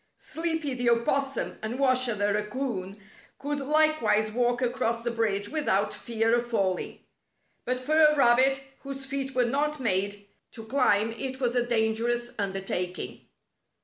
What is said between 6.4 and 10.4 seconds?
falling. But for a rabbit, whose feet were not made